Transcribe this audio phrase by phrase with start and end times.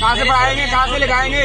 [0.00, 0.66] कहाँ से पढ़ाएँगे?
[0.70, 1.44] कहाँ से लिखाएँगे?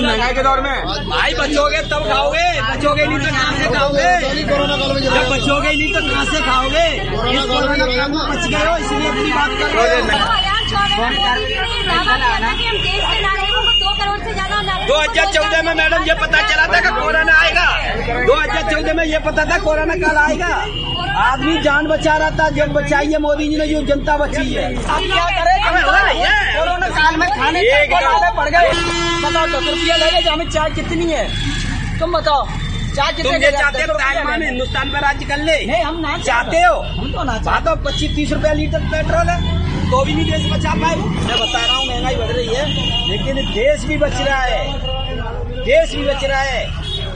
[0.00, 0.76] महँगाई के दौर में।
[1.10, 2.46] भाई बचोगे तब खाओगे?
[2.70, 4.12] बचोगे नहीं तो कहाँ से खाओगे?
[5.00, 6.86] जब बचोगे नहीं तो कहाँ से खाओगे?
[7.30, 9.98] इस कोरोना काल में बच गए हो इसलिए अपनी बात कर रहे
[14.86, 17.66] दो हज़ार चौदह में मैडम ये पता चला था कि कोरोना आएगा।
[18.26, 20.52] दो हज़ार चौदह में ये पता था कोरोना कल आएगा।
[21.16, 24.64] आदमी जान बचा रहा था जब बचाई है मोदी जी ने जो जनता बची है।
[24.74, 25.56] अब क्या करें?
[26.56, 27.62] कोरोना काल में खाने
[28.36, 28.72] पड़ गए।
[29.22, 31.24] बताओ दस रुपया लगे जो हमें चाय कितनी है?
[31.98, 32.46] तुम बताओ
[32.96, 33.94] चाय कितने के चाहते हो?
[33.94, 35.56] तालिबान हिंदुस्तान में राज्य कर ले?
[35.66, 36.74] नहीं हम ना चाहते हो?
[36.74, 39.38] हम तो ना चाहते। हो पच्चीस तीस रुपया लीटर पेट्रोल है।
[39.90, 42.64] तो भी नहीं देश बचा पाए। मैं बता रहा हूँ महँगाई बढ़ रही है।
[43.10, 44.64] लेकिन देश भी बच रहा है।
[45.64, 46.64] देश भी बच रहा है।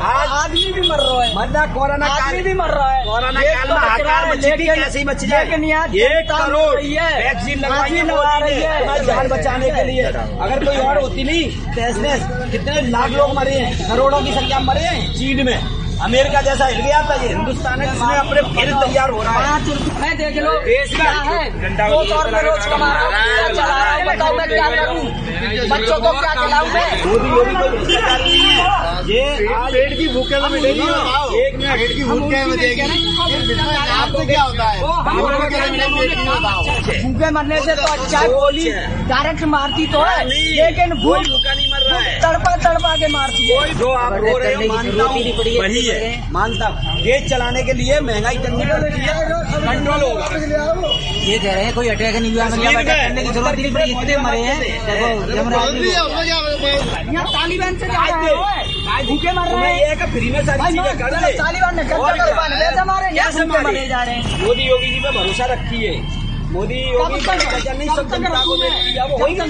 [0.02, 3.68] आज आदमी भी मर रहा है। मरना कोरोना आदमी भी मर रहा है। कोरोना काल
[3.68, 5.44] में हाहाकार बची थी कैसे बच जाए?
[5.44, 7.90] लेकिन एक करोड़ वैक्सीन लगवाई
[8.40, 11.44] रही है। जान बचाने के लिए। अगर कोई और होती नहीं
[11.74, 15.56] टेस्टलेस कितने लाख लोग मरे हैं करोड़ों की संख्या मरे हैं चीन में।
[16.04, 19.64] अमेरिका जैसा हिल गया था ये। हिंदुस्तान है जिसमें अपने फिर तैयार हो रहा है।
[20.16, 21.42] देख लो। देश का है?
[21.90, 23.12] दो सौ रुपए रोज कमा रहा हूँ
[23.54, 25.02] चला रहा हूँ बताओ मैं क्या करूँ?
[25.70, 26.88] बच्चों को क्या खिलाऊं मैं?
[26.94, 28.14] है।
[29.04, 29.22] ये
[29.72, 32.82] पेट की भूखे में मिलेगी एक मिनट पेट की भूखे में देगी।
[33.94, 34.80] आपको क्या होता है?
[37.02, 38.70] भूखे मरने से तो अच्छा गोली
[39.10, 41.63] डायरेक्ट मारती तो है लेकिन भूख मर
[41.94, 45.22] रहा है तड़पा तड़पा के मारती है। जो आप रो रहे हो मानता हूँ
[45.58, 45.98] वही है।
[46.32, 49.14] मानता हूँ। देश चलाने के लिए महँगाई करनी पड़ती है।
[49.64, 50.26] कंट्रोल होगा
[51.24, 53.90] ये कह रहे हैं कोई अटैक नहीं हुआ मतलब अटैक करने की ज़रूरत नहीं पड़ी।
[53.92, 55.08] इतने मरे हैं। देखो
[57.28, 61.32] तालिबान से क्या है। भूखे मर रहे हैं। ये फ्री में सारी चीज़ें कर दे।
[61.38, 65.90] तालिबान ने कैसे मारे। कैसे मारे जा रहे हैं। मोदी योगी जी पे भरोसा रखिए।
[66.54, 68.56] मोदी योगी नहीं सब जनता को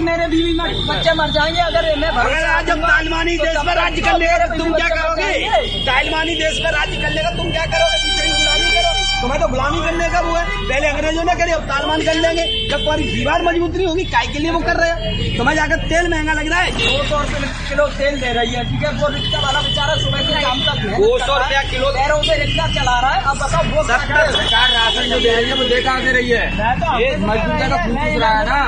[0.04, 4.02] मेरे बीवी में बच्चे मर जाएँगे अगर मैं अगर आज जब तालिबानी देश में राज्य
[4.08, 5.32] कर लेगा तुम क्या करोगे?
[5.90, 8.13] तालिबानी देश में राज्य कर लेगा तुम क्या करोगे?
[9.24, 12.42] तुम्हें तो गुलामी करने का वो है। पहले अंग्रेज़ों ने करे अब तालिबान कर लेंगे।
[12.70, 15.36] जब तुम्हारी दीवार मज़बूत नहीं होगी काय के लिए वो कर रहे हैं?
[15.36, 18.64] तुम्हें जाकर तेल महँगा लग रहा है। दो सौ रुपए किलो तेल दे रही है।
[18.64, 22.20] ठीक है वो रिक्शा वाला बेचारा सुबह से शाम तक दो सौ रुपया किलो पैरों
[22.22, 25.64] से रिक्शा चला रहा है। अब बताओ वो सरकार राशन जो दे रही है वो
[25.64, 26.44] दे कहाँ दे रही है।
[27.00, 28.60] ये मजदूर का खून चूस रहा है ना।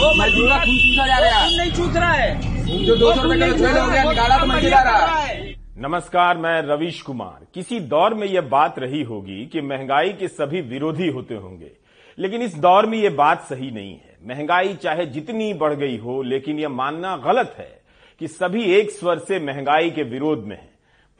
[0.00, 3.22] वो मजदूर का खून चूसा जा रहा है। नहीं चूस रहा है। जो दो सौ
[3.22, 5.41] रुपए किलो तेल हो गया निकाला तो मंडी जा रहा। है।
[5.82, 10.60] नमस्कार, मैं रविश कुमार। किसी दौर में यह बात रही होगी कि महँगाई के सभी
[10.60, 11.70] विरोधी होते होंगे।
[12.18, 16.22] लेकिन इस दौर में यह बात सही नहीं है। महँगाई चाहे जितनी बढ़ गई हो,
[16.22, 17.82] लेकिन यह मानना गलत है
[18.18, 20.70] कि सभी एक स्वर से महँगाई के विरोध में हैं।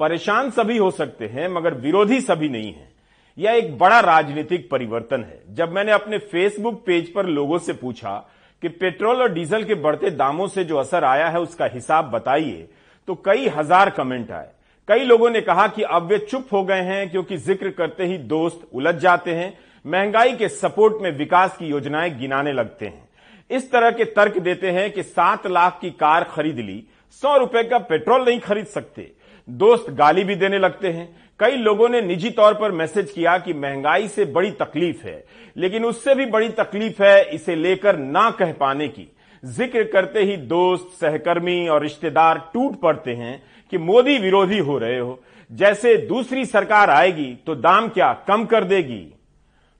[0.00, 2.92] परेशान सभी हो सकते हैं, मगर विरोधी सभी नहीं है।
[3.38, 8.30] यह एक बड़ा राजनीतिक परिवर्तन है। जब मैंने अपने फेसबुक पेज पर लोगों से पूछा
[8.62, 12.68] कि पेट्रोल और डीजल के बढ़ते दामों से जो असर आया है, उसका हिसाब बताइए
[13.08, 14.50] तो कई हज़ार कमेंट आए।
[14.88, 18.18] कई लोगों ने कहा कि अब वे चुप हो गए हैं क्योंकि ज़िक्र करते ही
[18.18, 19.52] दोस्त उलझ जाते हैं,
[19.84, 23.08] महँगाई के सपोर्ट में विकास की योजनाएँ गिनाने लगते हैं।
[23.50, 26.82] इस तरह के तर्क देते हैं कि सात लाख की कार खरीद ली,
[27.22, 29.10] सौ रुपए का पेट्रोल नहीं खरीद सकते।
[29.48, 31.08] दोस्त गाली भी देने लगते हैं।
[31.40, 35.24] कई लोगों ने निजी तौर पर मैसेज किया कि महँगाई से बड़ी तकलीफ़ है,
[35.56, 39.08] लेकिन उससे भी बड़ी तकलीफ़ है इसे लेकर ना कह पाने की।
[39.42, 43.42] ज़िक्र करते ही दोस्त, सहकर्मी और रिश्तेदार टूट पड़ते हैं
[43.72, 45.18] कि मोदी विरोधी हो रहे हो।
[45.50, 49.06] जैसे दूसरी सरकार आएगी तो दाम क्या कम कर देगी?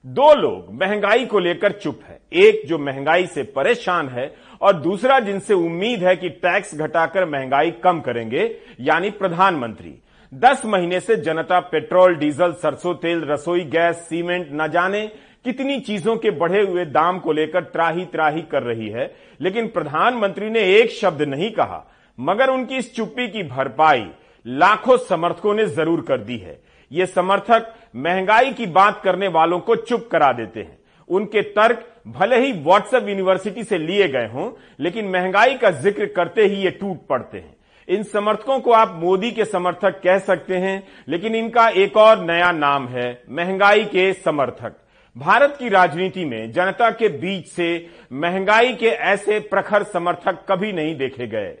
[0.05, 5.19] दो लोग, महँगाई को लेकर चुप है। एक जो महँगाई से परेशान है और दूसरा
[5.19, 9.95] जिनसे उम्मीद है कि टैक्स घटाकर महँगाई कम करेंगे, यानी प्रधानमंत्री।
[10.31, 15.09] दस महीने से जनता पेट्रोल, डीजल, सरसों तेल, रसोई गैस, सीमेंट न जाने
[15.45, 20.49] कितनी चीज़ों के बढ़े हुए दाम को लेकर त्राही त्राही कर रही है। लेकिन प्रधानमंत्री
[20.49, 21.83] ने एक शब्द नहीं कहा,
[22.17, 24.05] मगर उनकी इस चुप्पी की भरपाई
[24.45, 26.59] लाखों समर्थकों ने ज़रूर कर दी है।
[26.91, 30.77] ये समर्थक महँगाई की बात करने वालों को चुप करा देते हैं।
[31.09, 34.49] उनके तर्क भले ही व्हाट्सएप यूनिवर्सिटी से लिए गए हों,
[34.79, 37.55] लेकिन महँगाई का ज़िक्र करते ही ये टूट पड़ते हैं।
[37.87, 42.51] इन समर्थकों को आप मोदी के समर्थक कह सकते हैं, लेकिन इनका एक और नया
[42.51, 44.75] नाम है, महँगाई के समर्थक।
[45.15, 47.65] भारत की राजनीति में जनता के बीच से
[48.13, 51.53] महँगाई के ऐसे प्रखर समर्थक कभी नहीं देखे गए।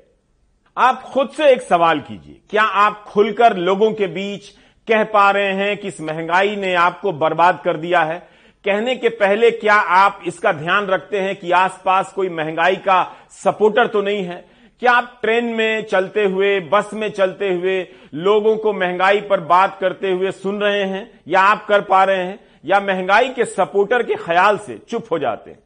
[0.77, 4.47] आप खुद से एक सवाल कीजिए, क्या आप खुलकर लोगों के बीच
[4.87, 8.17] कह पा रहे हैं कि इस महँगाई ने आपको बर्बाद कर दिया है?
[8.65, 13.87] कहने के पहले क्या आप इसका ध्यान रखते हैं कि आसपास कोई महँगाई का सपोर्टर
[13.87, 14.45] तो नहीं है?
[14.81, 17.81] क्या आप ट्रेन में चलते हुए, बस में चलते हुए
[18.13, 22.23] लोगों को महँगाई पर बात करते हुए सुन रहे हैं या आप कर पा रहे
[22.23, 22.39] हैं?
[22.63, 25.59] या महँगाई के सपोर्टर के ख्याल से चुप हो जाते हैं।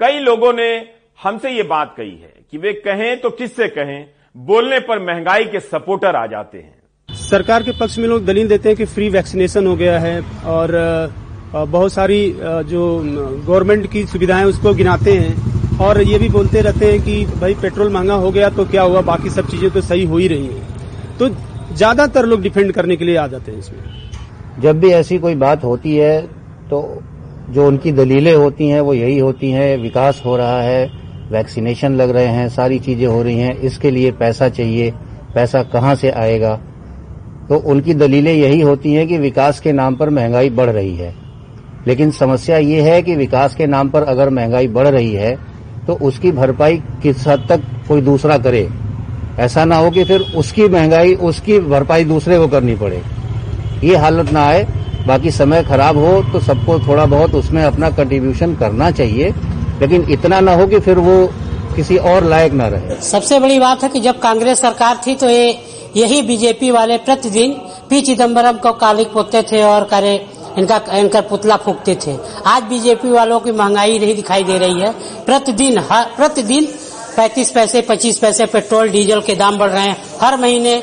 [0.00, 0.68] कई लोगों ने
[1.18, 4.06] हमसे ये बात कही है कि वे कहें तो किससे कहें
[4.36, 8.68] बोलने पर महँगाई के सपोर्टर आ जाते हैं। सरकार के पक्ष में लोग दलील देते
[8.68, 10.72] हैं कि फ्री वैक्सीनेशन हो गया है और
[11.54, 12.18] बहुत सारी
[12.68, 17.54] जो गवर्नमेंट की सुविधाएँ उसको गिनाते हैं और ये भी बोलते रहते हैं कि भाई
[17.62, 20.46] पेट्रोल महँगा हो गया तो क्या हुआ बाकी सब चीज़ें तो सही हो ही रही
[20.46, 21.28] हैं। तो
[21.74, 25.64] ज़्यादातर लोग डिफेंड करने के लिए आ जाते हैं इसमें। जब भी ऐसी कोई बात
[25.64, 26.20] होती है
[26.74, 27.02] तो
[27.50, 30.90] जो उनकी दलीलें होती हैं, वो यही होती हैं, विकास हो रहा है,
[31.30, 34.92] वैक्सीनेशन लग रहे हैं, सारी चीज़ें हो रही हैं, इसके लिए पैसा चाहिए,
[35.34, 36.60] पैसा कहाँ से आएगा?
[37.48, 41.14] तो उनकी दलीलें यही होती हैं कि विकास के नाम पर महँगाई बढ़ रही है।
[41.86, 45.36] लेकिन समस्या ये है कि विकास के नाम पर अगर महँगाई बढ़ रही है
[45.86, 48.68] तो उसकी भरपाई किस हद तक कोई दूसरा करे?
[49.38, 53.02] ऐसा ना हो कि फिर उसकी महँगाई, उसकी भरपाई दूसरे को करनी पड़े।
[53.84, 54.66] ये हालत ना आए
[55.06, 59.32] बाकी समय खराब हो तो सबको थोड़ा बहुत उसमें अपना कंट्रीब्यूशन करना चाहिए।
[59.80, 61.26] लेकिन इतना ना हो कि फिर वो
[61.76, 65.28] किसी और लायक ना रहे। सबसे बड़ी बात है कि जब कांग्रेस सरकार थी तो
[65.28, 65.58] ये,
[65.96, 67.52] यही बीजेपी वाले प्रतिदिन
[67.90, 70.14] पी चिदम्बरम को कालिक पोते थे और करे,
[70.58, 72.16] इनका इनका पुतला फूकते थे।
[72.46, 74.92] आज बीजेपी वालों की महँगाई नहीं दिखाई दे रही है।
[75.26, 76.64] प्रतिदिन प्रतिदिन
[77.16, 80.82] पैंतीस पैसे, पच्चीस पैसे पेट्रोल, डीजल के दाम बढ़ रहे हैं। हर महीने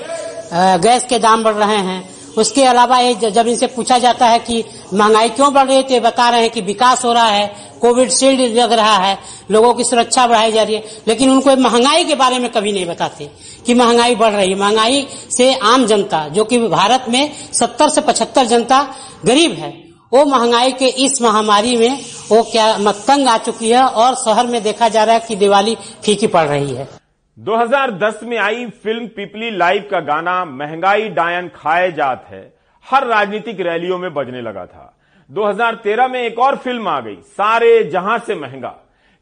[0.54, 2.04] गैस के दाम बढ़ रहे हैं।
[2.38, 4.64] उसके अलावा ये जब इनसे पूछा जाता है कि
[4.94, 7.48] महँगाई क्यों बढ़ रही है तो बता रहे हैं कि विकास हो रहा है,
[7.82, 9.18] कोविड शील्ड लग रहा है,
[9.52, 12.86] लोगों की सुरक्षा बढ़ाई जा रही है। लेकिन उनको महँगाई के बारे में कभी नहीं
[12.86, 13.30] बताते
[13.66, 15.08] कि महँगाई बढ़ रही है। महँगाई
[15.38, 18.88] से आम जनता, जो कि भारत में सत्तर से पचहत्तर जनता
[19.26, 19.74] गरीब है,
[20.14, 22.00] वो महँगाई के इस महामारी में
[22.30, 25.78] वो क्या मतंग आ चुकी है और शहर में देखा जा रहा है कि दिवाली
[26.04, 27.01] फीकी पड़ रही है।
[27.42, 32.54] 2010 में आई फ़िल्म पिपली लाइव का गाना महँगाई डायन खाए जात है।
[32.86, 35.00] हर राजनीतिक रैलियों में बजने लगा था।
[35.30, 38.76] 2013 में एक और फ़िल्म आ गई, सारे जहाँ से महँगा।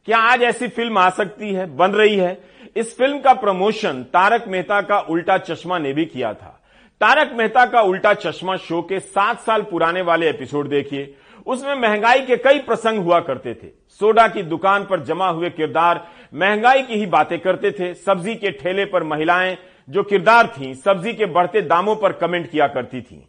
[0.06, 2.38] क्या आज ऐसी फ़िल्म आ सकती है, बन रही है?
[2.76, 6.60] इस फ़िल्म का प्रमोशन तारक मेहता का उल्टा चश्मा ने भी किया था।
[7.02, 11.16] तारक मेहता का उल्टा चश्मा शो के सात साल पुराने वाले एपिसोड देखिए।
[11.48, 13.68] उसमें महँगाई के कई प्रसंग हुआ करते थे।
[14.00, 18.52] सोडा की दुकान पर जमा हुए किरदार महँगाई की ही बातें करते थे, सब्ज़ी के
[18.52, 23.22] ठेले पर महिलाएँ जो किरदार थीं, सब्ज़ी के बढ़ते दामों पर कमेंट किया करती थीं।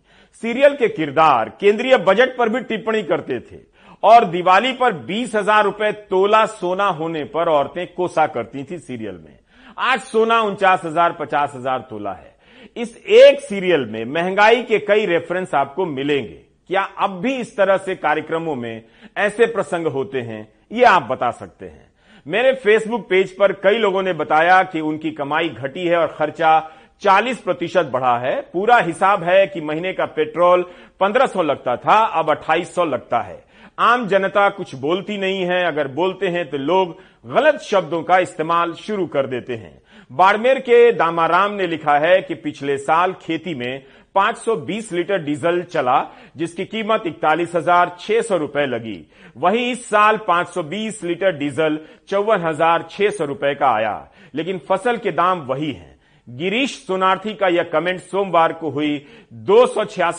[0.42, 3.58] सीरियल के किरदार केंद्रीय बजट पर भी टिप्पणी करते थे
[4.02, 9.14] और दिवाली पर बीस हज़ार रुपए तोला सोना होने पर औरतें कोसा करती थी सीरियल
[9.16, 9.38] में।
[9.78, 12.36] आज सोना उनचास हज़ार, पचास हज़ार तोला है।
[12.76, 17.76] इस एक सीरियल में महँगाई के कई रेफरेंस आपको मिलेंगे। क्या अब भी इस तरह
[17.76, 18.82] से कार्यक्रमों में
[19.16, 20.48] ऐसे प्रसंग होते हैं?
[20.72, 21.89] ये आप बता सकते हैं।
[22.26, 26.58] मेरे फेसबुक पेज पर कई लोगों ने बताया कि उनकी कमाई घटी है और खर्चा
[27.02, 30.64] 40 प्रतिशत बढ़ा है। पूरा हिसाब है कि महीने का पेट्रोल
[31.00, 33.42] 1500 लगता था, अब 2800 लगता है।
[33.78, 38.72] आम जनता कुछ बोलती नहीं है। अगर बोलते हैं तो लोग गलत शब्दों का इस्तेमाल
[38.76, 39.80] शुरू कर देते हैं।
[40.10, 43.82] बाड़मेर के दामाराम ने लिखा है कि पिछले साल खेती में
[44.14, 46.00] 520 लीटर डीजल चला,
[46.36, 48.98] जिसकी कीमत इकतालीस हज़ार छह सौ रुपए लगी।
[49.36, 54.96] वहीं इस साल 520 लीटर डीजल चौवन हज़ार छह सौ रुपए का आया। लेकिन फ़सल
[54.96, 59.64] के दाम वही हैं। गिरीश सोनार्थी का यह कमेंट सोमवार को हुई दो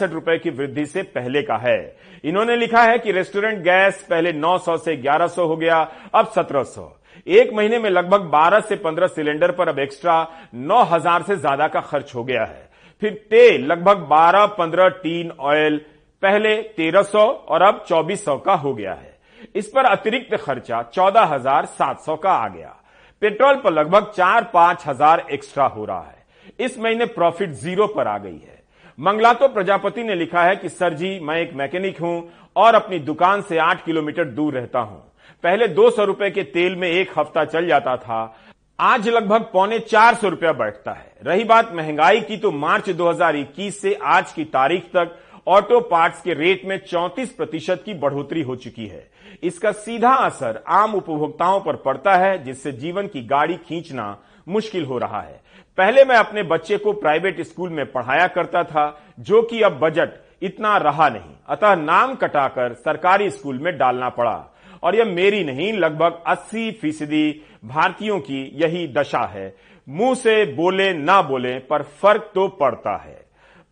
[0.03, 1.79] रुपए की वृद्धि से पहले का है।
[2.23, 5.77] इन्होंने लिखा है कि रेस्टोरेंट गैस पहले 900 से 1100 हो गया,
[6.15, 6.91] अब 1700
[7.27, 10.15] एक महीने में लगभग 12 से 15 सिलेंडर पर अब एक्स्ट्रा
[10.55, 12.69] 9000 से ज़्यादा का खर्च हो गया है।
[13.01, 15.77] फिर तेल, लगभग 12-15 टीन ऑयल,
[16.23, 19.19] पहले 1300 और अब 2400 का हो गया है।
[19.55, 22.75] इस पर अतिरिक्त खर्चा 14700 का आ गया।
[23.21, 28.07] पेट्रोल पर लगभग चार पाँच हज़ार एक्स्ट्रा हो रहा है। इस महीने प्रॉफिट ज़ीरो पर
[28.07, 28.59] आ गई है।
[28.97, 32.99] मंगला तो प्रजापति ने लिखा है कि, सर जी, मैं एक मैकेनिक हूँ और अपनी
[32.99, 34.99] दुकान से आठ किलोमीटर दूर रहता हूँ।
[35.43, 38.37] पहले दो सौ रुपए के तेल में एक हफ़्ता चल जाता था।
[38.79, 43.81] आज लगभग पौने चार सौ रुपया बैठता है। रही बात महँगाई की तो मार्च 2021
[43.81, 45.17] से आज की तारीख तक
[45.47, 49.11] ऑटो पार्ट्स के रेट में 34 प्रतिशत की बढ़ोतरी हो चुकी है।
[49.43, 54.17] इसका सीधा असर आम उपभोक्ताओं पर पड़ता है, जिससे जीवन की गाड़ी खींचना
[54.47, 55.41] मुश्किल हो रहा है।
[55.77, 60.09] पहले मैं अपने बच्चे को प्राइवेट स्कूल में पढ़ाया करता था, जो कि अब बजट
[60.41, 65.73] इतना रहा नहीं। अतः नाम कटाकर सरकारी स्कूल में डालना पड़ा। और यह मेरी नहीं,
[65.73, 69.55] लगभग 80 फ़ीसदी भारतीयों की यही दशा है।
[69.89, 73.20] मुँह से बोले ना बोले, पर फ़र्क तो पड़ता है।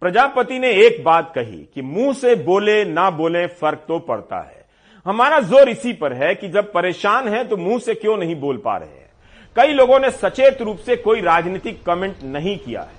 [0.01, 4.65] प्रजापति ने एक बात कही कि मुँह से बोले, ना बोले, फ़र्क तो पड़ता है।
[5.05, 8.57] हमारा ज़ोर इसी पर है कि जब परेशान है तो मुँह से क्यों नहीं बोल
[8.57, 9.09] पा रहे हैं?
[9.55, 12.97] कई लोगों ने सचेत रूप से कोई राजनीतिक कमेंट नहीं किया है।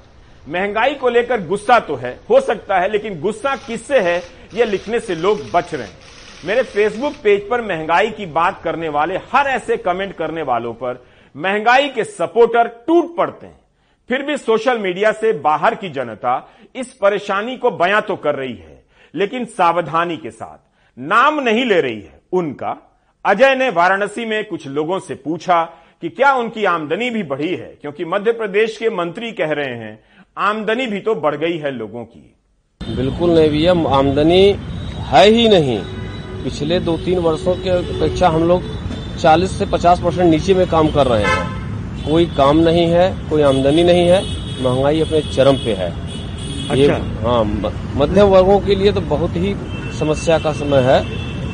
[0.49, 4.23] महँगाई को लेकर गुस्सा तो है, हो सकता है, लेकिन गुस्सा किससे है
[4.55, 5.99] यह लिखने से लोग बच रहे हैं।
[6.45, 11.05] मेरे फेसबुक पेज पर महँगाई की बात करने वाले, हर ऐसे कमेंट करने वालों पर
[11.35, 13.60] महँगाई के सपोर्टर टूट पड़ते हैं।
[14.11, 16.33] फिर भी सोशल मीडिया से बाहर की जनता
[16.77, 18.83] इस परेशानी को बयां तो कर रही है,
[19.15, 20.59] लेकिन सावधानी के साथ
[20.99, 22.77] नाम नहीं ले रही है। उनका,
[23.25, 25.63] अजय ने वाराणसी में कुछ लोगों से पूछा
[26.03, 29.99] कि क्या उनकी आमदनी भी बढ़ी है, क्योंकि मध्य प्रदेश के मंत्री कह रहे हैं,
[30.39, 32.37] आमदनी भी तो बढ़ गई है लोगों की।
[32.81, 34.43] बिल्कुल नहीं भैया, आमदनी
[35.05, 35.79] है ही नहीं।
[36.45, 38.63] पिछले दो तीन वर्षों के अपेक्षा हम लोग
[39.19, 41.60] 40 से 50 परसेंट नीचे में काम कर रहे हैं।
[42.05, 44.23] कोई काम नहीं है कोई आमदनी नहीं है
[44.63, 46.87] महँगाई अपने चरम पे है। अच्छा। ये
[47.23, 47.43] हाँ
[47.97, 49.55] मध्यम वर्गों के लिए तो बहुत ही
[49.99, 51.01] समस्या का समय है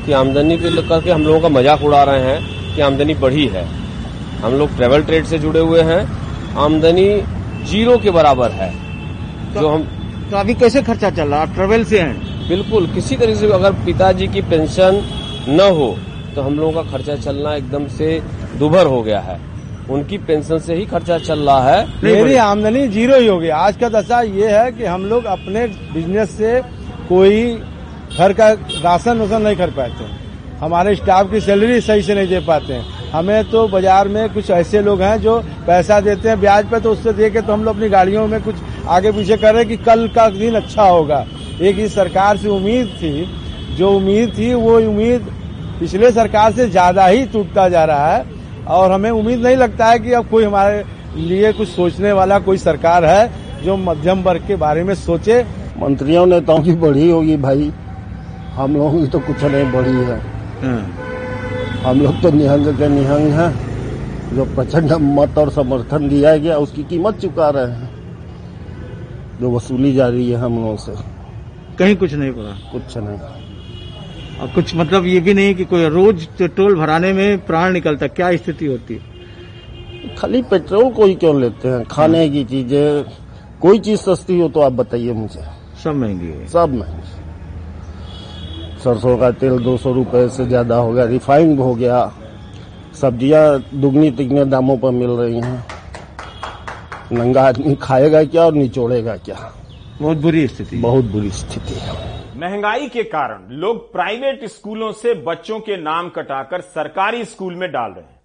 [0.07, 3.65] कि आमदनी के करके हम लोगों का मज़ाक उड़ा रहे हैं कि आमदनी बढ़ी है।
[4.39, 6.01] हम लोग ट्रेवल ट्रेड से जुड़े हुए हैं
[6.59, 7.09] आमदनी
[7.67, 8.71] ज़ीरो के बराबर है।
[9.55, 9.83] तो, जो हम
[10.31, 11.55] तो अभी कैसे खर्चा चल रहा है?
[11.55, 12.49] ट्रेवल से हैं?
[12.49, 15.03] बिल्कुल किसी तरीके से अगर पिताजी की पेंशन
[15.49, 15.97] न हो
[16.35, 18.21] तो हम लोगों का खर्चा चलना एकदम से
[18.59, 19.39] दुभर हो गया है।
[19.91, 23.77] उनकी पेंशन से ही खर्चा चल रहा है। मेरी आमदनी ज़ीरो ही हो गई आज
[23.77, 26.61] का दशा ये है कि हम लोग अपने बिज़नेस से
[27.09, 27.43] कोई
[28.19, 30.05] घर का राशन वासन नहीं कर पाते
[30.59, 34.51] हमारे स्टाफ की सैलरी सही से नहीं दे पाते हैं। हमें तो बाज़ार में कुछ
[34.53, 37.65] ऐसे लोग हैं जो पैसा देते हैं ब्याज पे तो उससे दे के तो हम
[37.65, 38.57] लोग अपनी गाड़ियों में कुछ
[38.89, 41.25] आगे पीछे कर रहे हैं कि कल का दिन अच्छा होगा।
[41.61, 45.29] एक इस सरकार से उम्मीद थी जो उम्मीद थी वो उम्मीद
[45.81, 48.25] पिछले सरकार से ज़्यादा ही टूटता जा रहा है।
[48.69, 50.85] और हमें उम्मीद नहीं लगता है कि अब कोई हमारे
[51.17, 53.31] लिए कुछ सोचने वाला कोई सरकार है
[53.65, 55.45] जो मध्यम वर्ग के बारे में सोचे।
[55.79, 57.73] मंत्रियों नेताओं की बढ़ी होगी भाई।
[58.53, 60.19] हम लोगों की तो कुछ नहीं बढ़ी है।
[61.85, 63.51] हम लोग तो निहंग के निहंग हैं।
[64.35, 67.91] जो प्रचंड मत और समर्थन दिया गया उसकी कीमत चुका रहे हैं।
[69.41, 70.93] जो वसूली जा रही है हम लोगों से।
[71.79, 73.46] कहीं कुछ नहीं पड़ा। कुछ नहीं।
[74.45, 76.27] कुछ मतलब ये भी नहीं कि कोई रोज
[76.57, 80.15] टोल भराने में प्राण निकलता क्या स्थिति होती है?
[80.17, 81.85] खाली पेट्रोल को ही क्यों लेते हैं?
[81.85, 83.05] खाने की चीज़ें
[83.61, 85.45] कोई चीज़ सस्ती हो तो आप बताइए मुझे।
[85.85, 87.03] सब महँगी है। सब महँगी।
[88.85, 92.13] सरसों का तेल दो सौ रुपये से ज़्यादा हो गया रिफाइंड हो गया।
[93.01, 95.65] सब्ज़ियाँ दुगनी तिगने दामों पर मिल रही हैं।
[97.13, 99.53] नंगा आदमी खाएगा क्या और निचोड़ेगा क्या?
[100.03, 105.59] बहुत बुरी स्थिति बहुत बुरी स्थिति है। महँगाई के कारण लोग प्राइवेट स्कूलों से बच्चों
[105.61, 108.21] के नाम कटाकर सरकारी स्कूल में डाल रहे हैं।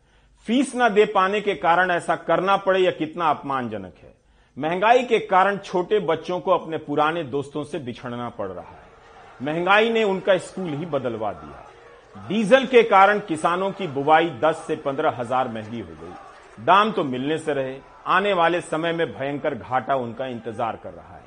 [0.48, 4.14] फ़ीस न दे पाने के कारण ऐसा करना पड़े यह कितना अपमानजनक है।
[4.58, 9.90] महँगाई के कारण छोटे बच्चों को अपने पुराने दोस्तों से बिछड़ना पड़ रहा है। महँगाई
[9.90, 15.16] ने उनका स्कूल ही बदलवा दिया। डीजल के कारण किसानों की बुवाई 10 से पंद्रह
[15.20, 17.78] हज़ार महँगी हो गई। दाम तो मिलने से रहे।
[18.08, 21.21] आने वाले समय में भयंकर घाटा उनका इंतज़ार कर रहा है।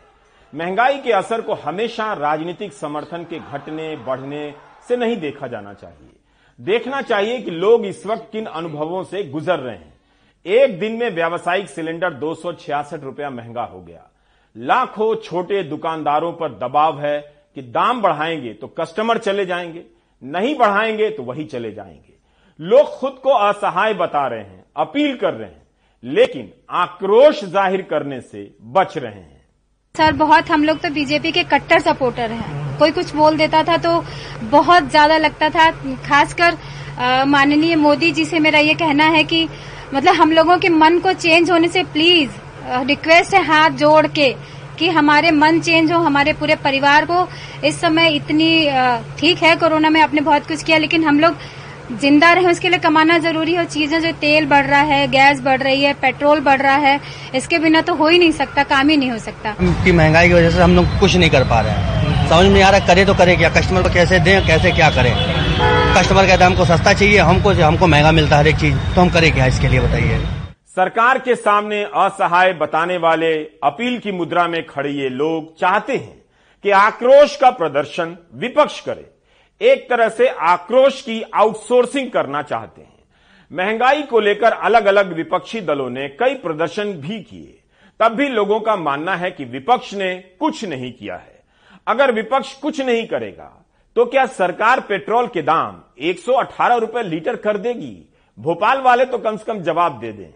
[0.55, 4.55] महँगाई के असर को हमेशा राजनीतिक समर्थन के घटने, बढ़ने
[4.89, 6.11] से नहीं देखा जाना चाहिए।
[6.59, 9.93] देखना चाहिए कि लोग इस वक्त किन अनुभवों से गुजर रहे हैं।
[10.47, 14.09] एक दिन में व्यावसायिक सिलेंडर दो सौ छियासठ रुपया महँगा हो गया।
[14.57, 17.19] लाखों छोटे दुकानदारों पर दबाव है
[17.57, 19.85] कि दाम बढ़ाएँगे तो कस्टमर चले जाएँगे,
[20.23, 22.15] नहीं बढ़ाएँगे तो वही चले जाएँगे।
[22.61, 25.63] लोग खुद को असहाय बता रहे हैं, अपील कर रहे हैं,
[26.05, 29.34] लेकिन आक्रोश ज़ाहिर करने से बच रहे हैं।
[29.95, 33.77] सर, बहुत हम लोग तो बीजेपी के कट्टर सपोर्टर हैं। कोई कुछ बोल देता था
[33.77, 33.91] तो
[34.51, 35.71] बहुत ज़्यादा लगता था।
[36.07, 36.57] खासकर
[37.27, 39.47] माननीय मोदी जी से मेरा ये कहना है कि
[39.95, 42.31] मतलब हम लोगों के मन को चेंज होने से प्लीज़
[42.87, 44.31] रिक्वेस्ट है हाथ जोड़ के
[44.79, 47.27] कि हमारे मन चेंज हो, हमारे पूरे परिवार को।
[47.67, 48.51] इस समय इतनी
[49.19, 51.37] ठीक है, कोरोना में आपने बहुत कुछ किया, लेकिन हम लोग
[51.93, 55.63] ज़िंदा रहे उसके लिए कमाना ज़रूरी है। चीज़ें जो तेल बढ़ रहा है गैस बढ़
[55.63, 57.01] रही है पेट्रोल बढ़ रहा है
[57.35, 60.35] इसके बिना तो हो ही नहीं सकता काम ही नहीं हो सकता। की महँगाई की
[60.35, 62.87] वजह से हम लोग कुछ नहीं कर पा रहे हैं। समझ में नहीं आ रहा
[62.87, 65.13] करे तो करे क्या कस्टमर को कैसे दें कैसे क्या करें?
[65.97, 69.01] कस्टमर कहता है हमको सस्ता चाहिए हमको हमको महँगा मिलता है हर एक चीज़। तो
[69.01, 70.19] हम करें क्या इसके लिए बताइए?
[70.77, 76.23] सरकार के सामने असहाय बताने वाले अपील की मुद्रा में खड़े ये लोग चाहते हैं
[76.65, 79.13] कि आक्रोश का प्रदर्शन विपक्ष करे।
[79.61, 82.93] एक तरह से आक्रोश की आउटसोर्सिंग करना चाहते हैं।
[83.51, 87.61] महँगाई को लेकर अलग अलग विपक्षी दलों ने कई प्रदर्शन भी किए।
[88.01, 91.43] तब भी लोगों का मानना है कि विपक्ष ने कुछ नहीं किया है।
[91.87, 93.51] अगर विपक्ष कुछ नहीं करेगा
[93.97, 97.97] तो क्या सरकार पेट्रोल के दाम 118 रुपए लीटर कर देगी?
[98.39, 100.31] भोपाल वाले तो कम से कम जवाब दे दें।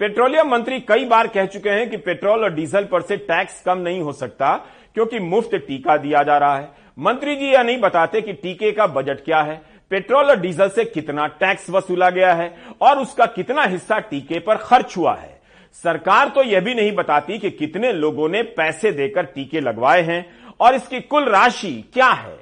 [0.00, 3.78] पेट्रोलियम मंत्री कई बार कह चुके हैं कि पेट्रोल और डीजल पर से टैक्स कम
[3.78, 4.54] नहीं हो सकता,
[4.94, 8.86] क्योंकि मुफ़्त टीका दिया जा रहा है। मंत्री जी यह नहीं बताते कि टीके का
[8.86, 13.64] बजट क्या है, पेट्रोल और डीजल से कितना टैक्स वसूला गया है और उसका कितना
[13.64, 15.36] हिस्सा टीके पर खर्च हुआ है।
[15.84, 20.24] सरकार तो यह भी नहीं बताती कि कितने लोगों ने पैसे देकर टीके लगवाए हैं
[20.60, 22.36] और इसकी कुल राशि क्या है।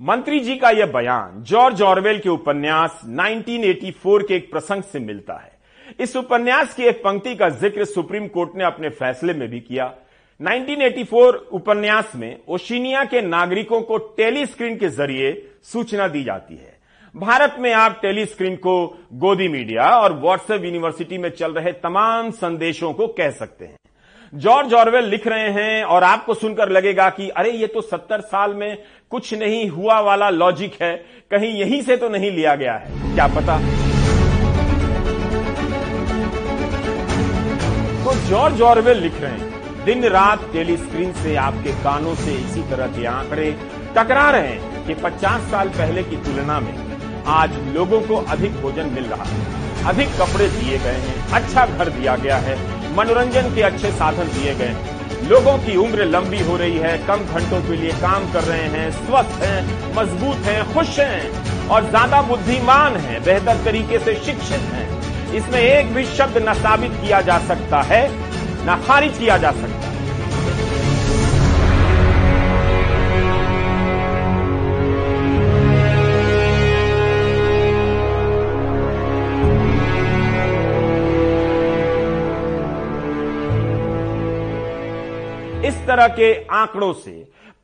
[0.00, 5.34] मंत्री जी का यह बयान जॉर्ज ऑरवेल के उपन्यास 1984 के एक प्रसंग से मिलता
[5.34, 5.58] है।
[6.00, 9.92] इस उपन्यास की एक पंक्ति का ज़िक्र सुप्रीम कोर्ट ने अपने फैसले में भी किया।
[10.40, 15.32] 1984 उपन्यास में ओशिनिया के नागरिकों को टेलीस्क्रीन के ज़रिए
[15.62, 16.78] सूचना दी जाती है।
[17.14, 18.74] भारत में आप टेलीस्क्रीन को
[19.14, 23.76] गोदी मीडिया और व्हाट्सएप यूनिवर्सिटी में चल रहे तमाम संदेशों को कह सकते हैं।
[24.32, 28.54] जॉर्ज ऑरवेल लिख रहे हैं और आपको सुनकर लगेगा कि अरे, ये तो सत्तर साल
[28.54, 28.76] में
[29.10, 30.96] कुछ नहीं हुआ वाला लॉजिक है,
[31.30, 33.58] कहीं यहीं से तो नहीं लिया गया है। क्या पता?
[38.04, 39.49] तो जॉर्ज ऑरवेल लिख रहे हैं
[39.80, 43.50] दिन रात टेलीस्क्रीन से आपके कानों से इसी तरह के आंकड़े
[43.96, 46.74] टकरा रहे हैं कि 50 साल पहले की तुलना में
[47.28, 49.38] आज लोगों को अधिक भोजन मिल रहा है।
[49.84, 52.56] अधिक कपड़े दिए गए हैं अच्छा घर दिया गया है,
[52.96, 57.24] मनोरंजन के अच्छे साधन दिए गए हैं। लोगों की उम्र लंबी हो रही है, कम
[57.24, 62.22] घंटों के लिए काम कर रहे हैं, स्वस्थ हैं, मज़बूत हैं, खुश हैं और ज़्यादा
[62.28, 64.88] बुद्धिमान हैं, बेहतर तरीके से शिक्षित हैं।
[65.34, 68.08] इसमें एक भी शब्द न साबित किया जा सकता है
[68.62, 69.88] न खारिज किया जा सकता
[85.68, 87.12] इस तरह के आंकड़ों से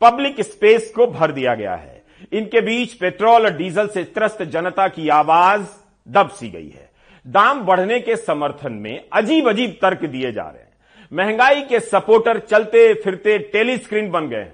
[0.02, 4.86] पब्लिक स्पेस को भर दिया गया है। इनके बीच पेट्रोल और डीजल से त्रस्त जनता
[4.88, 5.66] की आवाज़
[6.08, 6.90] दब सी गई है।
[7.26, 10.65] दाम बढ़ने के समर्थन में अजीब अजीब तर्क दिए जा रहे हैं।
[11.12, 14.46] महँगाई के सपोर्टर चलते फिरते टेलीस्क्रीन बन गए।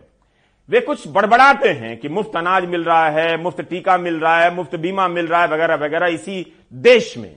[0.69, 4.55] वे कुछ बड़बड़ाते हैं कि मुफ़्त अनाज मिल रहा है, मुफ़्त टीका मिल रहा है,
[4.55, 7.35] मुफ़्त बीमा मिल रहा है, वगैरह वगैरह। इसी देश में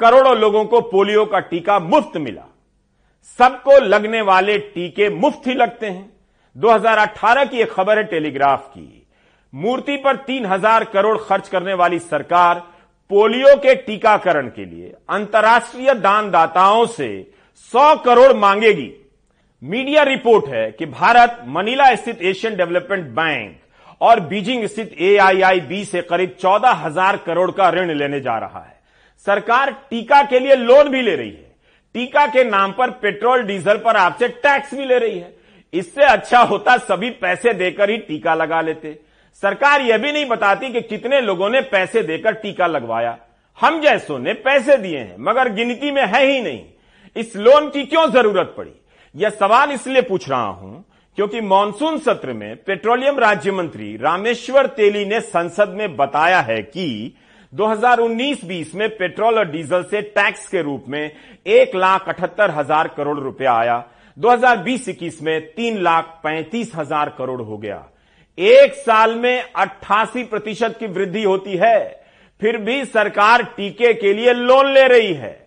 [0.00, 2.46] करोड़ों लोगों को पोलियो का टीका मुफ़्त मिला।
[3.38, 6.10] सबको लगने वाले टीके मुफ़्त ही लगते हैं।
[6.56, 9.06] 2018 की एक खबर है टेलीग्राफ की।
[9.52, 12.62] मूर्ति पर तीन हज़ार करोड़ खर्च करने वाली सरकार
[13.10, 17.08] पोलियो के टीकाकरण के लिए अंतर्राष्ट्रीय दानदाताओं से
[17.62, 18.90] 100 करोड़ मांगेगी।
[19.62, 26.02] मीडिया रिपोर्ट है कि भारत मनीला स्थित एशियन डेवलपमेंट बैंक और बीजिंग स्थित एआईआईबी से
[26.02, 28.74] करीब चौदह हज़ार करोड़ का ऋण लेने जा रहा है।
[29.26, 31.50] सरकार टीका के लिए लोन भी ले रही है।
[31.94, 35.32] टीका के नाम पर पेट्रोल, डीजल पर आपसे टैक्स भी ले रही है।
[35.72, 38.98] इससे अच्छा होता सभी पैसे देकर ही टीका लगा लेते।
[39.42, 43.16] सरकार यह भी नहीं बताती कि कितने लोगों ने पैसे देकर टीका लगवाया।
[43.58, 46.64] हम जैसों ने पैसे दिए हैं, मगर गिनती में है ही नहीं।
[47.16, 48.72] इस लोन की क्यों ज़रूरत पड़ी?
[49.14, 50.84] यह सवाल इसलिए पूछ रहा हूँ,
[51.18, 57.14] क्योंकि मानसून सत्र में पेट्रोलियम राज्य मंत्री रामेश्वर तेली ने संसद में बताया है कि
[57.52, 61.10] 2019-20 में पेट्रोल और डीजल से टैक्स के रूप में
[61.46, 63.84] एक लाख अठहत्तर हज़ार करोड़ रुपया आया।
[64.16, 67.82] 2020-21 में तीन लाख पैंतीस हज़ार करोड़ हो गया।
[68.38, 71.78] एक साल में 88 प्रतिशत की वृद्धि होती है।
[72.40, 75.41] फिर भी सरकार टीके के लिए लोन ले रही है।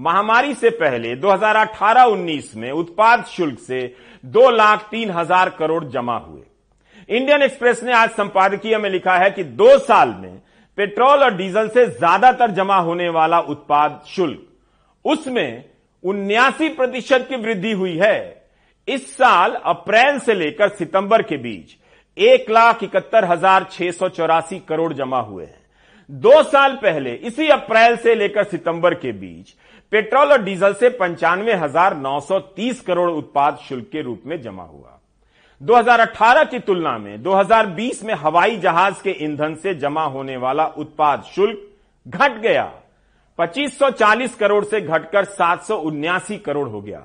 [0.00, 3.80] महामारी से पहले 2018-19 में उत्पाद शुल्क से
[4.24, 6.42] दो लाख तीन हज़ार करोड़ जमा हुए।
[7.08, 10.40] इंडियन एक्सप्रेस ने आज संपादकीय में लिखा है कि दो साल में
[10.78, 14.40] पेट्रोल और डीजल से ज़्यादातर जमा होने वाला उत्पाद शुल्क,
[15.04, 15.64] उसमें
[16.04, 18.44] उन्यासी प्रतिशत की वृद्धि हुई है।
[18.88, 21.76] इस साल अप्रैल से लेकर सितंबर के बीच
[22.16, 25.59] एक लाख इकहत्तर हज़ार छह सौ चौरासी करोड़ जमा हुए हैं।
[26.10, 29.54] दो साल पहले, इसी अप्रैल से लेकर सितंबर के बीच,
[29.92, 34.42] पेट्रोल और डीजल से पंचानवे हज़ार नौ सौ तीस करोड़ उत्पाद शुल्क के रूप में
[34.42, 34.98] जमा हुआ।
[35.60, 41.22] 2018 की तुलना में 2020 में हवाई जहाज़ के ईंधन से जमा होने वाला उत्पाद
[41.22, 41.58] शुल्क
[42.06, 42.72] घट गया।
[43.38, 45.66] 2540 करोड़ से घटकर सात
[46.46, 47.02] करोड़ हो गया।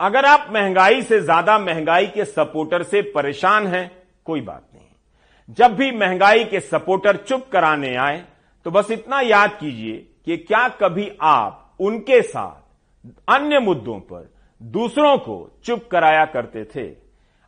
[0.00, 3.90] अगर आप महँगाई से ज़्यादा महँगाई के सपोर्टर से परेशान हैं,
[4.24, 8.24] कोई बात नहीं। जब भी महँगाई के सपोर्टर चुप कराने आए
[8.66, 9.96] तो बस इतना याद कीजिए
[10.26, 16.86] कि क्या कभी आप उनके साथ अन्य मुद्दों पर दूसरों को चुप कराया करते थे?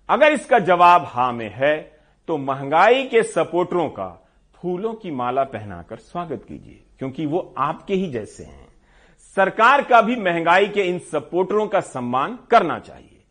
[0.08, 1.76] अगर इसका जवाब हाँ में है
[2.28, 4.08] तो महँगाई के सपोर्टरों का
[4.58, 8.68] फूलों की माला पहनाकर स्वागत कीजिए, क्योंकि वो आपके ही जैसे हैं।
[9.36, 13.22] सरकार का भी महँगाई के इन सपोर्टरों का सम्मान करना चाहिए।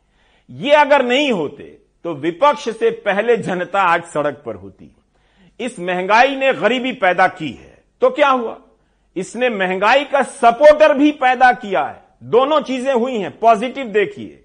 [0.50, 1.64] ये अगर नहीं होते
[2.06, 4.96] तो विपक्ष से पहले जनता आज सड़क पर होती।
[5.60, 7.73] इस महँगाई ने गरीबी पैदा की है।
[8.04, 8.58] तो क्या हुआ?
[9.16, 14.44] इसने महँगाई का सपोर्टर भी पैदा किया है। दोनों चीज़ें हुई हैं, पॉजिटिव देखिए।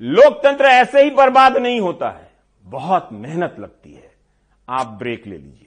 [0.00, 2.30] लोकतंत्र ऐसे ही बर्बाद नहीं होता है।
[2.64, 4.14] बहुत मेहनत लगती है।
[4.68, 5.62] आप ब्रेक ले लीजिए।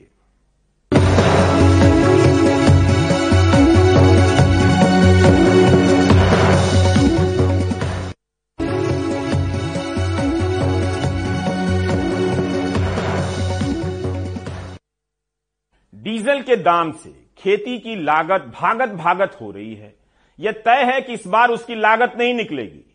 [15.93, 19.93] डीजल के दाम से खेती की लागत भागत भागत हो रही है।
[20.39, 22.85] यह तय है कि इस बार उसकी लागत नहीं निकलेगी।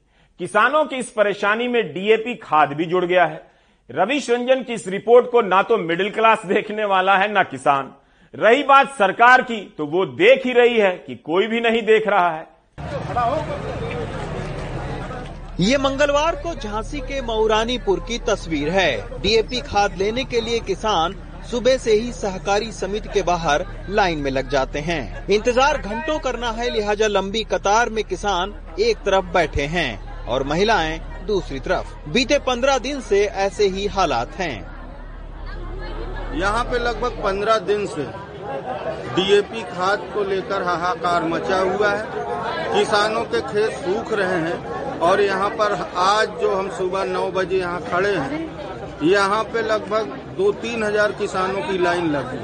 [0.40, 3.42] किसानों की इस परेशानी में डीएपी खाद भी जुड़ गया है।
[3.90, 7.92] रविश रंजन की इस रिपोर्ट को ना तो मिडिल क्लास देखने वाला है, ना किसान।
[8.34, 12.08] रही बात सरकार की तो वो देख ही रही है कि कोई भी नहीं देख
[12.08, 12.46] रहा है।
[15.60, 21.14] ये मंगलवार को झांसी के मऊरानीपुर की तस्वीर है। डीएपी खाद लेने के लिए किसान
[21.44, 26.50] सुबह से ही सहकारी समिति के बाहर लाइन में लग जाते हैं। इंतज़ार घंटों करना
[26.50, 32.38] है, लिहाजा लंबी कतार में किसान एक तरफ़ बैठे हैं और महिलाएँ दूसरी तरफ़। बीते
[32.46, 34.56] पंद्रह दिन से ऐसे ही हालात हैं।
[36.34, 38.06] यहाँ पे लगभग पंद्रह दिन से
[39.14, 42.22] डीएपी खाद को लेकर हाहाकार मचा हुआ है।
[42.74, 47.58] किसानों के खेत सूख रहे हैं और यहाँ पर आज जो हम सुबह नौ बजे
[47.58, 52.38] यहाँ खड़े हैं यहाँ पे लगभग दो तीन हज़ार किसानों की लाइन लगी।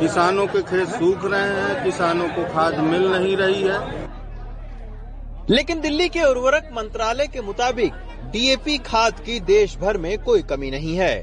[0.00, 3.78] किसानों के खेत सूख रहे हैं, किसानों को खाद मिल नहीं रही है।
[5.50, 7.92] लेकिन दिल्ली के उर्वरक मंत्रालय के मुताबिक
[8.32, 11.14] डीएपी खाद की देश भर में कोई कमी नहीं है।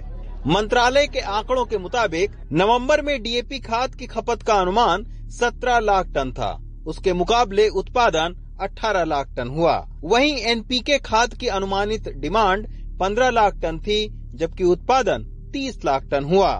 [0.48, 6.08] मंत्रालय के आंकड़ों के मुताबिक नवंबर में डीएपी खाद की खपत का अनुमान 17 लाख
[6.08, 12.68] टन था। उसके मुकाबले उत्पादन 18 लाख टन हुआ। वहीं एनपीके खाद की अनुमानित डिमांड
[13.00, 16.52] 15 लाख टन थी, जबकि उत्पादन 30 लाख टन हुआ।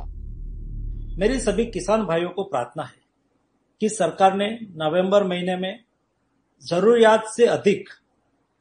[1.18, 2.98] मेरी सभी किसान भाइयों को प्रार्थना है
[3.82, 4.48] कि सरकार ने
[4.78, 5.80] नवंबर महीने में
[6.64, 7.90] जरूरियात से अधिक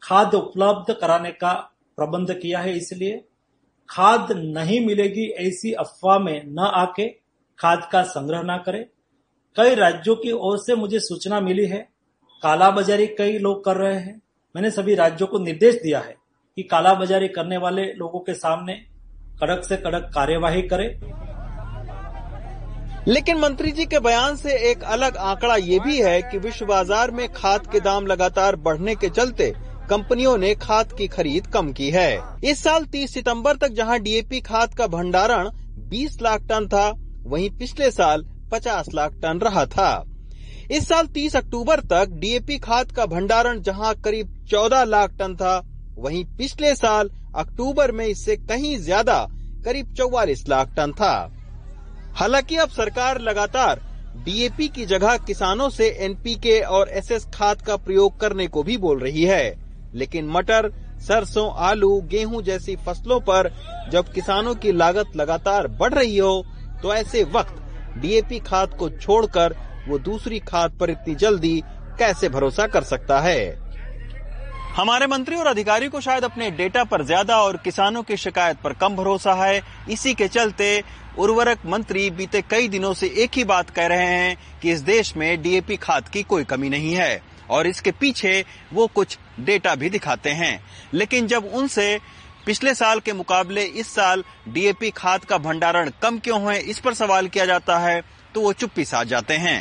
[0.02, 1.52] खाद उपलब्ध कराने का
[1.98, 3.24] प्रबंध किया है, इसलिए
[3.88, 7.08] खाद नहीं मिलेगी ऐसी अफवाह में न आके
[7.58, 8.84] खाद का संग्रह न करें।
[9.56, 11.88] कई राज्यों की ओर से मुझे सूचना मिली है,
[12.42, 14.20] कालाबाजारी कई लोग कर रहे हैं।
[14.54, 16.16] मैंने सभी राज्यों को निर्देश दिया है
[16.58, 18.72] कि कालाबाजारी करने वाले लोगों के सामने
[19.40, 20.86] कड़क से कड़क कार्यवाही करे।
[23.08, 27.10] लेकिन मंत्री जी के बयान से एक अलग आंकड़ा ये भी है कि विश्व बाज़ार
[27.10, 29.52] में खाद के दाम लगातार बढ़ने के चलते
[29.90, 32.10] कंपनियों ने खाद की खरीद कम की है।
[32.44, 35.50] इस साल 30 सितंबर तक जहाँ डीएपी खाद का भंडारण
[35.90, 36.90] 20 लाख टन था,
[37.26, 40.04] वहीं पिछले साल 50 लाख टन रहा था।
[40.70, 45.58] इस साल 30 अक्टूबर तक डीएपी खाद का भंडारण जहाँ करीब 14 लाख टन था
[45.98, 49.18] वहीं पिछले साल अक्टूबर में इससे कहीं ज़्यादा
[49.64, 51.14] करीब 44 लाख टन था।
[52.16, 53.80] हालाँकि अब सरकार लगातार
[54.24, 59.00] डीएपी की जगह किसानों से एनपीके और एसएस खाद का प्रयोग करने को भी बोल
[59.00, 59.56] रही है।
[59.94, 63.50] लेकिन मटर, सरसों, आलू, गेहूँ जैसी फ़सलों पर
[63.92, 66.44] जब किसानों की लागत लगातार बढ़ रही हो
[66.82, 67.62] तो ऐसे वक्त
[67.98, 69.56] डीएपी खाद को छोड़कर
[69.88, 71.60] वो दूसरी खाद पर इतनी जल्दी
[71.98, 73.67] कैसे भरोसा कर सकता है?
[74.78, 78.72] हमारे मंत्री और अधिकारी को शायद अपने डेटा पर ज़्यादा और किसानों की शिकायत पर
[78.72, 80.68] कम भरोसा है। इसी के चलते
[81.18, 85.12] उर्वरक मंत्री बीते कई दिनों से एक ही बात कह रहे हैं कि इस देश
[85.16, 89.90] में डीएपी खाद की कोई कमी नहीं है और इसके पीछे वो कुछ डेटा भी
[89.90, 90.60] दिखाते हैं।
[90.94, 91.98] लेकिन जब उनसे
[92.46, 96.94] पिछले साल के मुकाबले इस साल डीएपी खाद का भंडारण कम क्यों है, इस पर
[96.94, 98.00] सवाल किया जाता है
[98.34, 99.60] तो वो चुप्पी साध जाते हैं।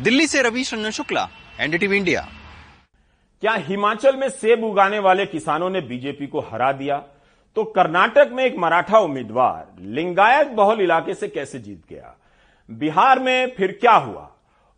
[0.00, 1.28] दिल्ली से रंजन शुक्ला,
[1.60, 2.28] एनडीटीवी इंडिया।
[3.42, 6.96] क्या हिमाचल में सेब उगाने वाले किसानों ने बीजेपी को हरा दिया?
[7.56, 12.14] तो कर्नाटक में एक मराठा उम्मीदवार लिंगायत बहुल इलाके से कैसे जीत गया?
[12.70, 14.30] बिहार में फिर क्या हुआ?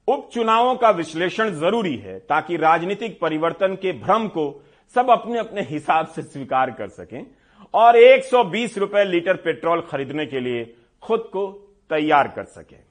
[0.09, 6.07] उपचुनावों का विश्लेषण ज़रूरी है ताकि राजनीतिक परिवर्तन के भ्रम को सब अपने अपने हिसाब
[6.07, 7.27] से स्वीकार कर सकें
[7.75, 11.47] और 120 रुपए लीटर पेट्रोल खरीदने के लिए खुद को
[11.91, 12.83] तैयार कर सकें।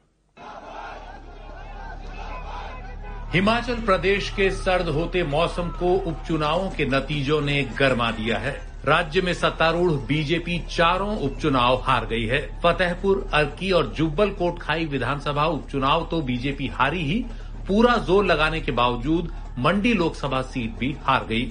[3.34, 8.52] हिमाचल प्रदेश के सर्द होते मौसम को उपचुनावों के नतीजों ने गरमा दिया है।
[8.86, 15.46] राज्य में सत्तारूढ़ बीजेपी चारों उपचुनाव हार गई है। फतेहपुर, अर्की और जुब्बल कोटखाई विधानसभा
[15.48, 17.20] उपचुनाव तो बीजेपी हारी ही।
[17.68, 21.44] पूरा ज़ोर लगाने के बावजूद मंडी लोकसभा सीट भी हार गई।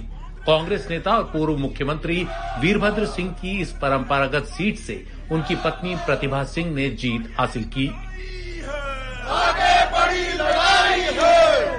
[0.47, 2.23] कांग्रेस नेता और पूर्व मुख्यमंत्री
[2.61, 7.91] वीरभद्र सिंह की इस परंपरागत सीट से उनकी पत्नी प्रतिभा सिंह ने जीत हासिल की।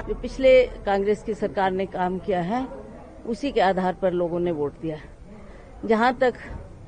[0.07, 0.51] जो पिछले
[0.85, 2.65] कांग्रेस की सरकार ने काम किया है
[3.25, 4.97] उसी के आधार पर लोगों ने वोट दिया
[5.85, 6.33] जहाँ तक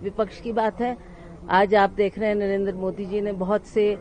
[0.02, 0.96] विपक्ष की बात है
[1.50, 3.98] आज आप देख रहे हैं नरेंद्र मोदी जी ने बहुत से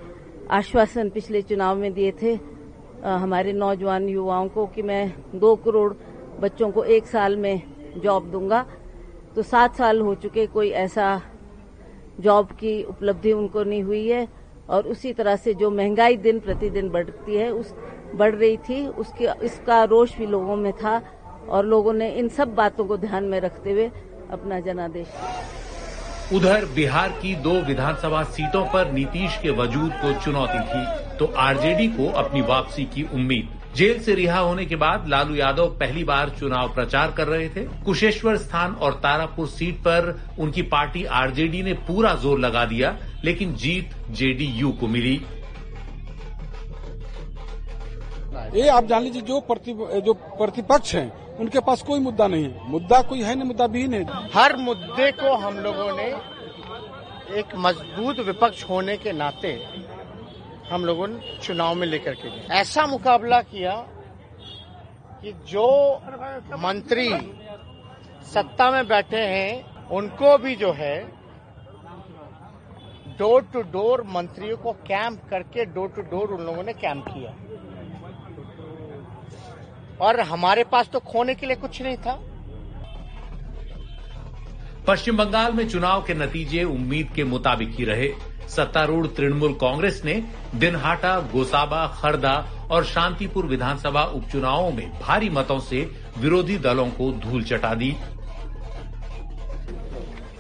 [0.51, 5.93] आश्वासन पिछले चुनाव में दिए थे आ, हमारे नौजवान युवाओं को कि मैं दो करोड़
[6.41, 7.63] बच्चों को एक साल में
[8.05, 8.65] जॉब दूँगा।
[9.37, 11.21] तो सात साल हो चुके कोई ऐसा
[12.21, 14.27] जॉब की उपलब्धि उनको नहीं हुई है
[14.71, 17.75] और उसी तरह से जो महँगाई दिन प्रतिदिन बढ़ती है उस
[18.15, 21.01] बढ़ रही थी, उसके, इसका रोष भी लोगों में था
[21.49, 23.91] और लोगों ने इन सब बातों को ध्यान में रखते हुए
[24.33, 25.07] अपना जनादेश
[26.33, 31.87] उधर बिहार की दो विधानसभा सीटों पर नीतीश के वजूद को चुनौती थी तो आरजेडी
[31.89, 36.31] को अपनी वापसी की उम्मीद। जेल से रिहा होने के बाद लालू यादव पहली बार
[36.31, 41.73] चुनाव प्रचार कर रहे थे। कुशेश्वर स्थान और तारापुर सीट पर उनकी पार्टी आरजेडी ने
[41.89, 45.21] पूरा ज़ोर लगा दिया, लेकिन जीत जेडीयू को मिली।
[48.57, 52.69] ये आप जान लीजिए, जो प्रति, जो प्रतिपक्ष हैं, उनके पास कोई मुद्दा नहीं है।
[52.71, 56.07] मुद्दा कोई है नहीं, मुद्दा भी नहीं हर मुद्दे को हम लोगों ने
[57.39, 59.53] एक मज़बूत विपक्ष होने के नाते
[60.71, 63.75] हम लोगों ने चुनाव में लेकर के ऐसा मुकाबला किया
[65.23, 65.67] कि जो
[66.59, 67.09] मंत्री
[68.33, 70.97] सत्ता में बैठे हैं, उनको भी जो है
[73.19, 77.35] डोर टू डोर मंत्रियों को कैंप करके डोर टू डोर उन लोगों ने कैंप किया।
[80.01, 82.21] और हमारे पास तो खोने के लिए कुछ नहीं था।
[84.89, 88.09] पश्चिम बंगाल में चुनाव के नतीजे उम्मीद के मुताबिक ही रहे।
[88.49, 90.15] सत्तारूढ़ तृणमूल कांग्रेस ने
[90.55, 92.35] दिनहाटा गोसाबा खरदा
[92.71, 95.81] और शांतिपुर विधानसभा उपचुनावों में भारी मतों से
[96.19, 97.95] विरोधी दलों को धूल चटा दी।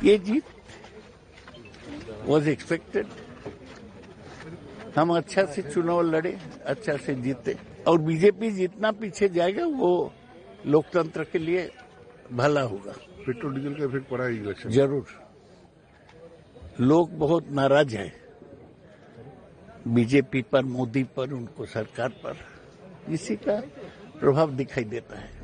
[0.04, 0.44] ये जीत
[2.26, 3.06] वॉज़ एक्सपेक्टेड
[4.98, 7.56] हम अच्छा से चुनाव लड़े अच्छा से जीते।
[7.86, 10.12] और बीजेपी जितना पीछे जाएगा वो
[10.66, 11.70] लोकतंत्र के लिए
[12.32, 12.92] भला होगा।
[13.26, 15.06] पेट्रोल डीजल का इफ़ेक्ट पड़ा है ज़रूर।
[16.80, 18.12] लोग बहुत नाराज़ हैं।
[19.88, 22.36] बीजेपी पर मोदी पर उनको सरकार पर।
[23.12, 23.60] इसी का
[24.20, 25.34] प्रभाव दिखाई देता है।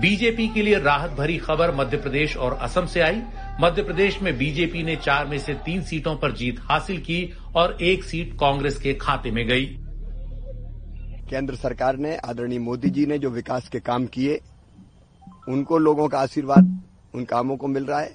[0.00, 3.22] बीजेपी के लिए राहत भरी खबर मध्य प्रदेश और असम से आई।
[3.60, 7.76] मध्य प्रदेश में बीजेपी ने चार में से तीन सीटों पर जीत हासिल की और
[7.82, 9.66] एक सीट कांग्रेस के खाते में गई।
[11.30, 14.40] केंद्र सरकार ने, आदरणीय मोदी जी ने जो विकास के काम किए,
[15.48, 16.80] उनको लोगों का आशीर्वाद,
[17.14, 18.14] उन कामों को मिल रहा है।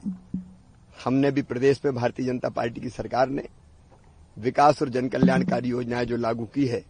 [1.06, 3.44] हमने भी प्रदेश में भारतीय जनता पार्टी की सरकार ने
[4.38, 6.84] विकास और जन कल्याणकारी योजनाएँ जो लागू की है,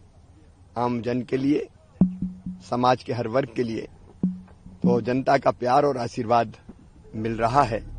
[0.78, 1.68] आम जन के लिए,
[2.70, 3.88] समाज के हर वर्ग के लिए
[4.82, 6.56] तो जनता का प्यार और आशीर्वाद
[7.14, 7.95] मिल रहा है।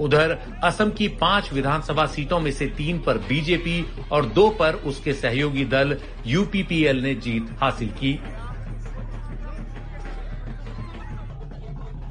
[0.00, 5.12] उधर असम की पाँच विधानसभा सीटों में से तीन पर बीजेपी और दो पर उसके
[5.12, 8.18] सहयोगी दल यूपीपीएल ने जीत हासिल की।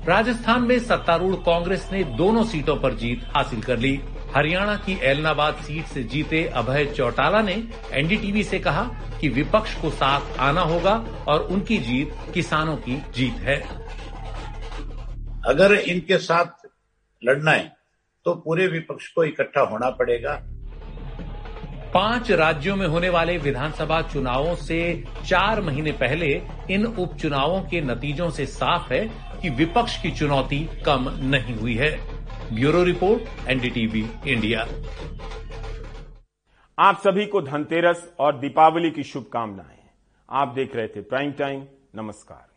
[0.08, 4.00] राजस्थान में सत्तारूढ़ कांग्रेस ने दोनों सीटों पर जीत हासिल कर ली।
[4.36, 7.54] हरियाणा की एलनाबाद सीट से जीते अभय चौटाला ने
[7.92, 8.84] एनडीटीवी से कहा
[9.22, 10.94] कि विपक्ष को साथ आना होगा
[11.28, 13.58] और उनकी जीत किसानों की जीत है।
[15.46, 16.65] अगर इनके साथ
[17.26, 17.72] लड़ना है
[18.26, 20.34] तो पूरे विपक्ष को इकट्ठा होना पड़ेगा।
[21.94, 24.80] पाँच राज्यों में होने वाले विधानसभा चुनावों से
[25.26, 26.32] चार महीने पहले
[26.72, 29.08] इन उपचुनावों के नतीजों से साफ़ है
[29.42, 31.92] कि विपक्ष की चुनौती कम नहीं हुई है।
[32.54, 34.68] Bureau report NDTV India.
[36.78, 39.84] आप सभी को धनतेरस और दीपावली की शुभकामनाएँ।
[40.30, 41.64] आप देख रहे थे प्राइम टाइम
[41.96, 42.55] नमस्कार।